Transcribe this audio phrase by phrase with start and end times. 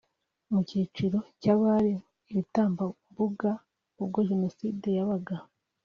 [0.51, 1.93] Mu cyiciro cy’abari
[2.31, 3.51] ibitambambuga
[4.03, 5.35] ubwo Jenoside yabaga